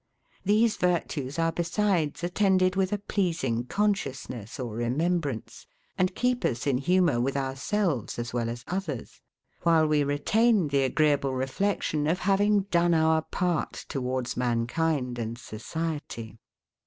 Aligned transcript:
These 0.43 0.77
virtues 0.77 1.37
are 1.37 1.51
besides 1.51 2.23
attended 2.23 2.75
with 2.75 2.91
a 2.91 2.97
pleasing 2.97 3.65
consciousness 3.65 4.59
or 4.59 4.73
remembrance, 4.73 5.67
and 5.95 6.15
keep 6.15 6.43
us 6.43 6.65
in 6.65 6.79
humour 6.79 7.21
with 7.21 7.37
ourselves 7.37 8.17
as 8.17 8.33
well 8.33 8.49
as 8.49 8.63
others; 8.67 9.21
while 9.61 9.85
we 9.85 10.03
retain 10.03 10.69
the 10.69 10.81
agreeable 10.85 11.35
reflection 11.35 12.07
of 12.07 12.17
having 12.17 12.61
done 12.71 12.95
our 12.95 13.21
part 13.21 13.73
towards 13.87 14.35
mankind 14.35 15.19
and 15.19 15.37
society. 15.37 16.39